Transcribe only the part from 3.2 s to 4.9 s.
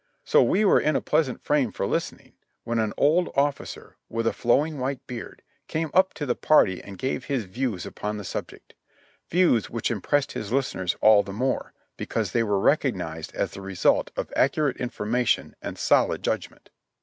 officer, with a flowing